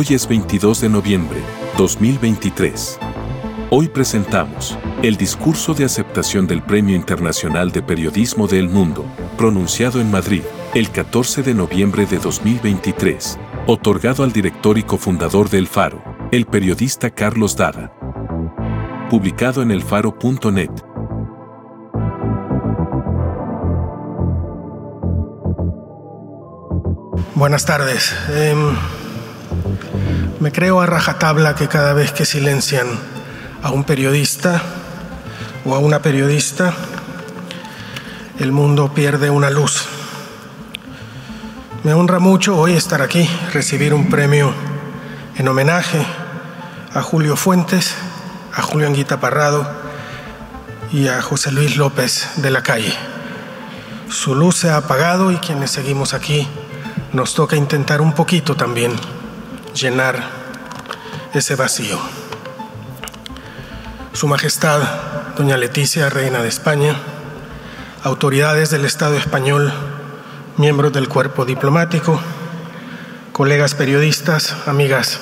[0.00, 1.40] Hoy es 22 de noviembre,
[1.76, 3.00] 2023.
[3.70, 9.04] Hoy presentamos el discurso de aceptación del Premio Internacional de Periodismo del Mundo,
[9.36, 10.42] pronunciado en Madrid,
[10.72, 17.10] el 14 de noviembre de 2023, otorgado al director y cofundador del Faro, el periodista
[17.10, 17.92] Carlos Dada.
[19.10, 20.70] Publicado en elfaro.net.
[27.34, 28.14] Buenas tardes.
[28.28, 28.54] Eh,
[30.40, 32.86] me creo a rajatabla que cada vez que silencian
[33.62, 34.62] a un periodista
[35.64, 36.72] o a una periodista,
[38.38, 39.86] el mundo pierde una luz.
[41.82, 44.52] Me honra mucho hoy estar aquí, recibir un premio
[45.36, 46.06] en homenaje
[46.94, 47.94] a Julio Fuentes,
[48.54, 49.68] a Julio Anguita Parrado
[50.92, 52.94] y a José Luis López de la Calle.
[54.08, 56.46] Su luz se ha apagado y quienes seguimos aquí
[57.12, 58.92] nos toca intentar un poquito también
[59.80, 60.22] llenar
[61.34, 61.98] ese vacío.
[64.12, 64.80] Su Majestad,
[65.36, 66.96] Doña Leticia, Reina de España,
[68.02, 69.72] autoridades del Estado español,
[70.56, 72.20] miembros del cuerpo diplomático,
[73.32, 75.20] colegas periodistas, amigas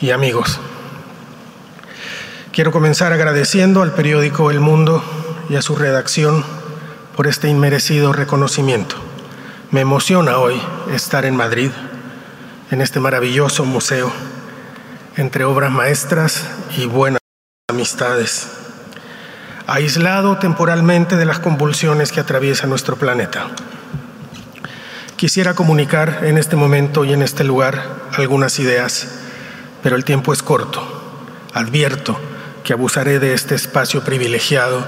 [0.00, 0.60] y amigos.
[2.52, 5.02] Quiero comenzar agradeciendo al periódico El Mundo
[5.48, 6.44] y a su redacción
[7.16, 8.96] por este inmerecido reconocimiento.
[9.72, 10.60] Me emociona hoy
[10.92, 11.70] estar en Madrid
[12.70, 14.12] en este maravilloso museo,
[15.16, 16.44] entre obras maestras
[16.76, 17.20] y buenas
[17.68, 18.48] amistades,
[19.66, 23.48] aislado temporalmente de las convulsiones que atraviesa nuestro planeta.
[25.16, 27.82] Quisiera comunicar en este momento y en este lugar
[28.16, 29.08] algunas ideas,
[29.82, 30.82] pero el tiempo es corto.
[31.52, 32.18] Advierto
[32.64, 34.84] que abusaré de este espacio privilegiado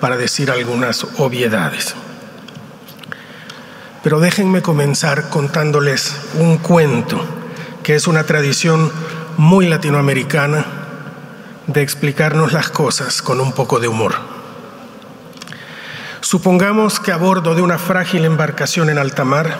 [0.00, 1.94] para decir algunas obviedades.
[4.02, 7.20] Pero déjenme comenzar contándoles un cuento
[7.82, 8.90] que es una tradición
[9.36, 10.64] muy latinoamericana
[11.66, 14.14] de explicarnos las cosas con un poco de humor.
[16.20, 19.58] Supongamos que a bordo de una frágil embarcación en alta mar,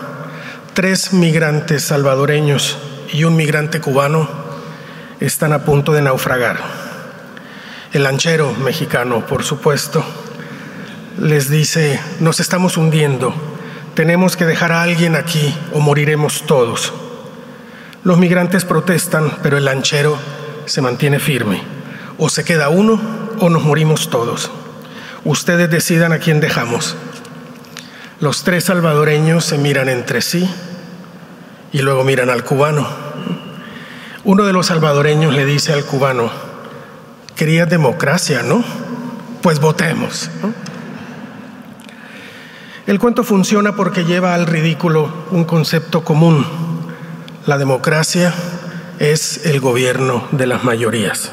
[0.73, 2.77] tres migrantes salvadoreños
[3.13, 4.27] y un migrante cubano
[5.19, 6.59] están a punto de naufragar.
[7.93, 10.03] El lanchero mexicano, por supuesto,
[11.19, 13.50] les dice, nos estamos hundiendo
[13.95, 16.93] tenemos que dejar a alguien aquí o moriremos todos.
[18.03, 20.17] Los migrantes protestan, pero el lanchero
[20.65, 21.61] se mantiene firme.
[22.17, 22.99] O se queda uno
[23.39, 24.51] o nos morimos todos.
[25.23, 26.95] Ustedes decidan a quién dejamos.
[28.19, 30.49] Los tres salvadoreños se miran entre sí
[31.71, 32.87] y luego miran al cubano.
[34.23, 36.31] Uno de los salvadoreños le dice al cubano,
[37.35, 38.63] quería democracia, ¿no?
[39.41, 40.29] Pues votemos.
[42.91, 46.45] El cuento funciona porque lleva al ridículo un concepto común.
[47.45, 48.33] La democracia
[48.99, 51.31] es el gobierno de las mayorías.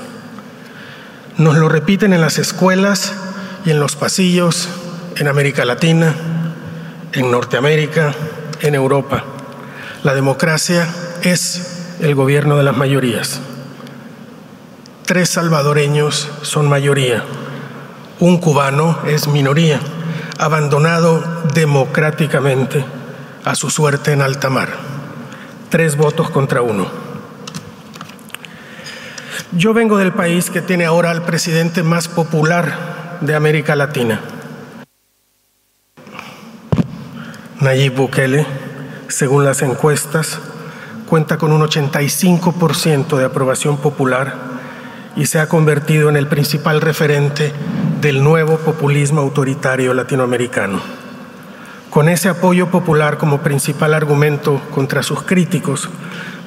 [1.37, 3.13] Nos lo repiten en las escuelas
[3.65, 4.69] y en los pasillos
[5.17, 6.15] en América Latina,
[7.13, 8.15] en Norteamérica,
[8.61, 9.25] en Europa.
[10.05, 10.87] La democracia
[11.23, 13.41] es el gobierno de las mayorías.
[15.07, 17.25] Tres salvadoreños son mayoría,
[18.21, 19.81] un cubano es minoría
[20.39, 21.21] abandonado
[21.53, 22.85] democráticamente
[23.45, 24.69] a su suerte en alta mar.
[25.69, 26.87] Tres votos contra uno.
[29.53, 34.21] Yo vengo del país que tiene ahora al presidente más popular de América Latina.
[37.61, 38.47] Nayib Bukele,
[39.09, 40.39] según las encuestas,
[41.09, 44.35] cuenta con un 85% de aprobación popular
[45.17, 47.53] y se ha convertido en el principal referente
[48.01, 50.81] del nuevo populismo autoritario latinoamericano.
[51.91, 55.89] Con ese apoyo popular como principal argumento contra sus críticos,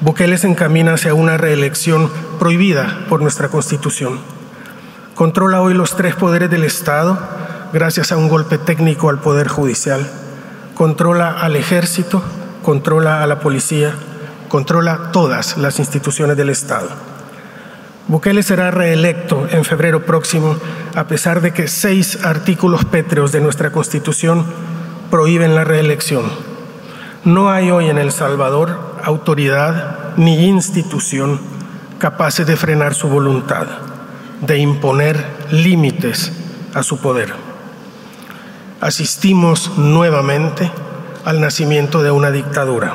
[0.00, 4.18] Bukele se encamina hacia una reelección prohibida por nuestra Constitución.
[5.14, 7.18] Controla hoy los tres poderes del Estado
[7.72, 10.08] gracias a un golpe técnico al Poder Judicial.
[10.74, 12.22] Controla al ejército,
[12.62, 13.92] controla a la policía,
[14.48, 17.11] controla todas las instituciones del Estado.
[18.12, 20.58] Bukele será reelecto en febrero próximo,
[20.94, 24.44] a pesar de que seis artículos pétreos de nuestra Constitución
[25.10, 26.24] prohíben la reelección.
[27.24, 31.40] No hay hoy en El Salvador autoridad ni institución
[31.98, 33.66] capaces de frenar su voluntad,
[34.42, 36.32] de imponer límites
[36.74, 37.32] a su poder.
[38.82, 40.70] Asistimos nuevamente
[41.24, 42.92] al nacimiento de una dictadura.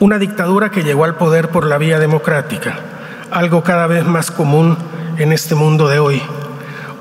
[0.00, 2.93] Una dictadura que llegó al poder por la vía democrática,
[3.34, 4.78] algo cada vez más común
[5.18, 6.22] en este mundo de hoy,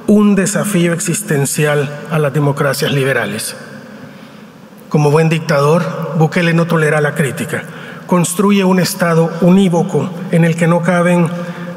[0.07, 3.56] un desafío existencial a las democracias liberales.
[4.89, 7.63] Como buen dictador, Bukele no tolera la crítica,
[8.07, 11.27] construye un Estado unívoco en el que no caben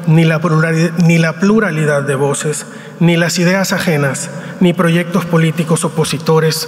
[0.07, 2.65] ni la, pluralidad, ni la pluralidad de voces,
[2.99, 6.67] ni las ideas ajenas, ni proyectos políticos opositores,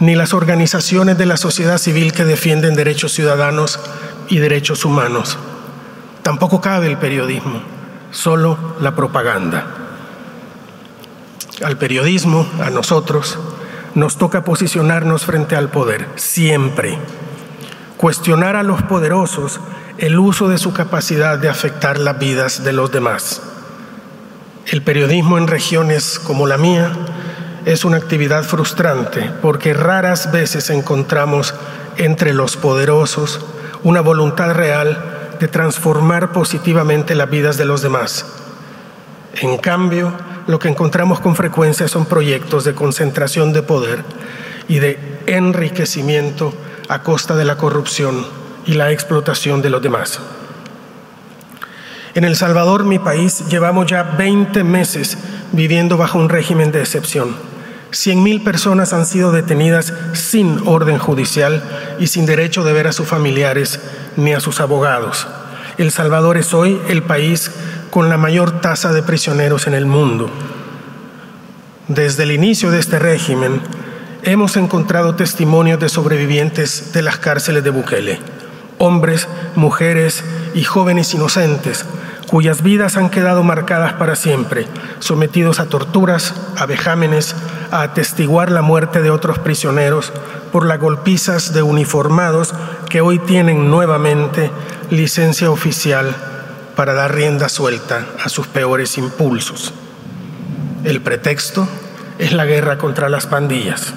[0.00, 3.78] ni las organizaciones de la sociedad civil que defienden derechos ciudadanos
[4.28, 5.38] y derechos humanos.
[6.26, 7.62] Tampoco cabe el periodismo,
[8.10, 9.64] solo la propaganda.
[11.64, 13.38] Al periodismo, a nosotros,
[13.94, 16.98] nos toca posicionarnos frente al poder, siempre.
[17.96, 19.60] Cuestionar a los poderosos
[19.98, 23.40] el uso de su capacidad de afectar las vidas de los demás.
[24.66, 26.90] El periodismo en regiones como la mía
[27.66, 31.54] es una actividad frustrante porque raras veces encontramos
[31.98, 33.38] entre los poderosos
[33.84, 38.26] una voluntad real de transformar positivamente las vidas de los demás.
[39.34, 40.12] En cambio,
[40.46, 44.04] lo que encontramos con frecuencia son proyectos de concentración de poder
[44.68, 46.54] y de enriquecimiento
[46.88, 48.26] a costa de la corrupción
[48.64, 50.20] y la explotación de los demás.
[52.14, 55.18] En El Salvador, mi país, llevamos ya 20 meses
[55.52, 57.36] viviendo bajo un régimen de excepción
[57.96, 61.62] 100.000 personas han sido detenidas sin orden judicial
[61.98, 63.80] y sin derecho de ver a sus familiares
[64.16, 65.26] ni a sus abogados.
[65.78, 67.50] El Salvador es hoy el país
[67.90, 70.30] con la mayor tasa de prisioneros en el mundo.
[71.88, 73.62] Desde el inicio de este régimen,
[74.22, 78.18] hemos encontrado testimonios de sobrevivientes de las cárceles de Bukele,
[78.76, 80.22] hombres, mujeres
[80.54, 81.86] y jóvenes inocentes
[82.26, 84.66] cuyas vidas han quedado marcadas para siempre,
[84.98, 87.34] sometidos a torturas, a vejámenes,
[87.70, 90.12] a atestiguar la muerte de otros prisioneros
[90.52, 92.54] por las golpizas de uniformados
[92.88, 94.50] que hoy tienen nuevamente
[94.90, 96.14] licencia oficial
[96.74, 99.72] para dar rienda suelta a sus peores impulsos.
[100.84, 101.68] El pretexto
[102.18, 103.94] es la guerra contra las pandillas.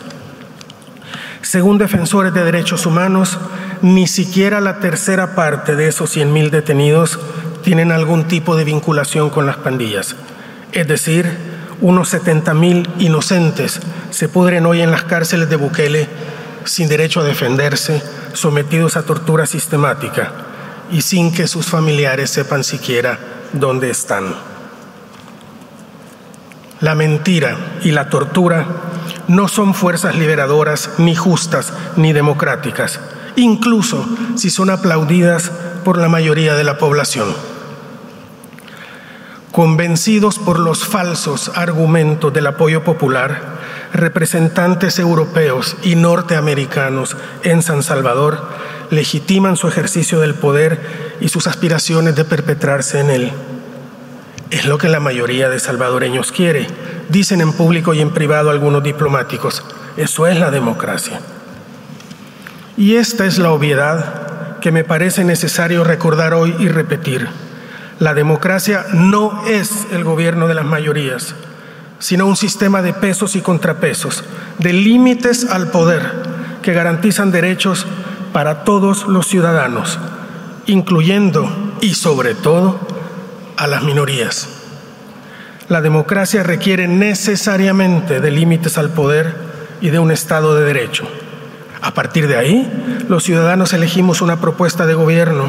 [1.41, 3.37] Según defensores de derechos humanos,
[3.81, 7.19] ni siquiera la tercera parte de esos 100.000 detenidos
[7.63, 10.15] tienen algún tipo de vinculación con las pandillas.
[10.71, 11.25] Es decir,
[11.81, 13.79] unos 70 mil inocentes
[14.11, 16.07] se pudren hoy en las cárceles de Bukele
[16.65, 18.03] sin derecho a defenderse,
[18.33, 20.31] sometidos a tortura sistemática
[20.91, 23.19] y sin que sus familiares sepan siquiera
[23.53, 24.35] dónde están.
[26.81, 28.65] La mentira y la tortura
[29.27, 32.99] no son fuerzas liberadoras, ni justas, ni democráticas,
[33.35, 35.51] incluso si son aplaudidas
[35.83, 37.48] por la mayoría de la población.
[39.51, 43.57] Convencidos por los falsos argumentos del apoyo popular,
[43.93, 48.47] representantes europeos y norteamericanos en San Salvador
[48.91, 53.31] legitiman su ejercicio del poder y sus aspiraciones de perpetrarse en él.
[54.51, 56.67] Es lo que la mayoría de salvadoreños quiere,
[57.09, 59.63] dicen en público y en privado algunos diplomáticos.
[59.97, 61.21] Eso es la democracia.
[62.77, 67.27] Y esta es la obviedad que me parece necesario recordar hoy y repetir.
[67.99, 71.35] La democracia no es el gobierno de las mayorías,
[71.99, 74.23] sino un sistema de pesos y contrapesos,
[74.57, 76.13] de límites al poder
[76.61, 77.85] que garantizan derechos
[78.31, 79.99] para todos los ciudadanos,
[80.65, 81.49] incluyendo
[81.81, 82.79] y sobre todo
[83.57, 84.47] a las minorías.
[85.67, 89.35] La democracia requiere necesariamente de límites al poder
[89.81, 91.05] y de un Estado de Derecho.
[91.81, 95.47] A partir de ahí, los ciudadanos elegimos una propuesta de gobierno,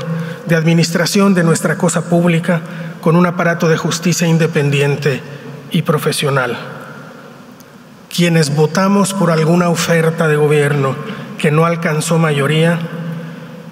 [0.50, 2.61] de administración de nuestra cosa pública,
[3.00, 5.23] con un aparato de justicia independiente
[5.71, 6.59] y profesional.
[8.14, 10.97] Quienes votamos por alguna oferta de gobierno
[11.38, 12.80] que no alcanzó mayoría,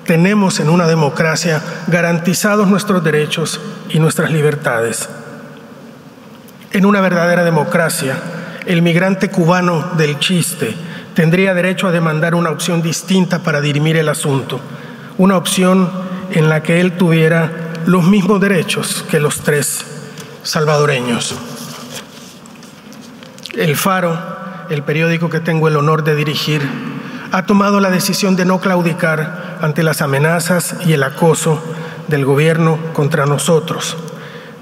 [0.04, 5.08] tenemos en una democracia garantizados nuestros derechos y nuestras libertades.
[6.70, 8.16] En una verdadera democracia,
[8.66, 10.76] el migrante cubano del chiste,
[11.14, 14.60] tendría derecho a demandar una opción distinta para dirimir el asunto,
[15.18, 19.84] una opción en la que él tuviera los mismos derechos que los tres
[20.42, 21.34] salvadoreños.
[23.54, 24.18] El Faro,
[24.70, 26.62] el periódico que tengo el honor de dirigir,
[27.32, 31.60] ha tomado la decisión de no claudicar ante las amenazas y el acoso
[32.08, 33.96] del gobierno contra nosotros.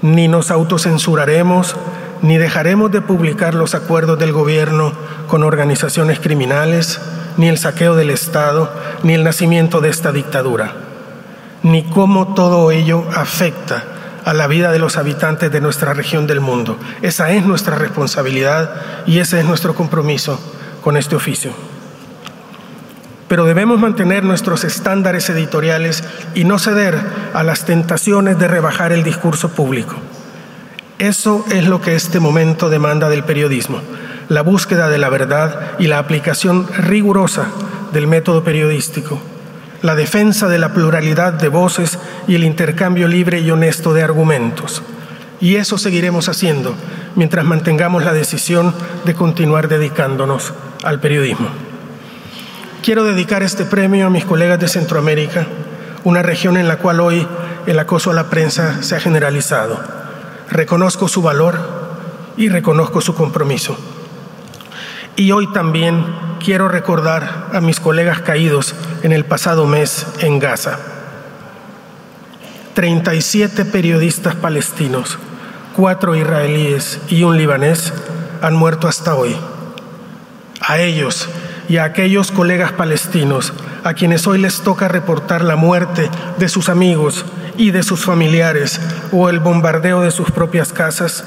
[0.03, 1.77] Ni nos autocensuraremos,
[2.23, 4.93] ni dejaremos de publicar los acuerdos del gobierno
[5.29, 7.01] con organizaciones criminales,
[7.37, 10.86] ni el saqueo del Estado, ni el nacimiento de esta dictadura,
[11.67, 13.83] ni cómo todo ello afecta
[14.25, 16.79] a la vida de los habitantes de nuestra región del mundo.
[17.03, 18.71] Esa es nuestra responsabilidad
[19.05, 20.39] y ese es nuestro compromiso
[20.81, 21.51] con este oficio.
[23.27, 26.05] Pero debemos mantener nuestros estándares editoriales
[26.37, 27.01] y no ceder
[27.35, 29.97] a las tentaciones de rebajar el discurso público.
[31.01, 33.81] Eso es lo que este momento demanda del periodismo,
[34.29, 37.49] la búsqueda de la verdad y la aplicación rigurosa
[37.93, 39.21] del método periodístico,
[39.83, 44.83] la defensa de la pluralidad de voces y el intercambio libre y honesto de argumentos.
[45.41, 46.75] Y eso seguiremos haciendo
[47.15, 50.53] mientras mantengamos la decisión de continuar dedicándonos
[50.83, 51.49] al periodismo.
[52.83, 55.47] Quiero dedicar este premio a mis colegas de Centroamérica,
[56.05, 57.27] una región en la cual hoy
[57.67, 59.97] el acoso a la prensa se ha generalizado
[60.51, 61.59] reconozco su valor
[62.37, 63.77] y reconozco su compromiso.
[65.17, 66.05] Y hoy también
[66.45, 70.79] quiero recordar a mis colegas caídos en el pasado mes en Gaza.
[72.75, 75.19] 37 periodistas palestinos,
[75.75, 77.93] cuatro israelíes y un libanés
[78.43, 79.37] han muerto hasta hoy.
[80.61, 81.29] A ellos
[81.69, 83.53] y a aquellos colegas palestinos
[83.87, 87.25] a quienes hoy les toca reportar la muerte de sus amigos
[87.57, 88.81] y de sus familiares
[89.13, 91.25] o el bombardeo de sus propias casas,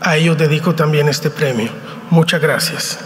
[0.00, 1.70] a ellos dedico también este premio.
[2.08, 2.98] Muchas gracias.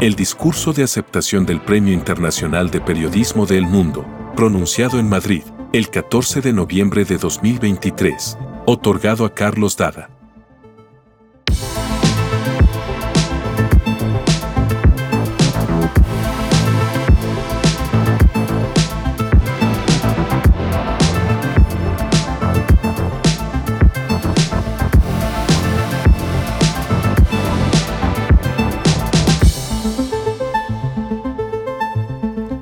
[0.00, 4.06] El discurso de aceptación del Premio Internacional de Periodismo del Mundo,
[4.36, 10.17] pronunciado en Madrid, el 14 de noviembre de 2023, otorgado a Carlos Dada.